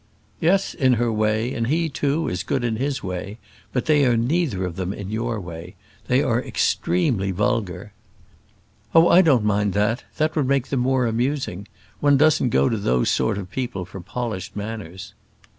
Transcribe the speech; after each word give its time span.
"Yes, 0.39 0.73
in 0.73 0.93
her 0.93 1.13
way; 1.13 1.53
and 1.53 1.67
he, 1.67 1.87
too, 1.87 2.27
is 2.27 2.41
good 2.41 2.63
in 2.63 2.77
his 2.77 3.03
way; 3.03 3.37
but 3.71 3.85
they 3.85 4.03
are 4.03 4.17
neither 4.17 4.65
of 4.65 4.75
them 4.75 4.93
in 4.93 5.11
your 5.11 5.39
way: 5.39 5.75
they 6.07 6.23
are 6.23 6.41
extremely 6.41 7.29
vulgar" 7.29 7.93
"Oh! 8.95 9.09
I 9.09 9.21
don't 9.21 9.45
mind 9.45 9.73
that; 9.73 10.05
that 10.17 10.35
would 10.35 10.47
make 10.47 10.69
them 10.69 10.79
more 10.79 11.05
amusing; 11.05 11.67
one 11.99 12.17
doesn't 12.17 12.49
go 12.49 12.67
to 12.67 12.77
those 12.77 13.11
sort 13.11 13.37
of 13.37 13.51
people 13.51 13.85
for 13.85 14.01
polished 14.01 14.55
manners." 14.55 15.13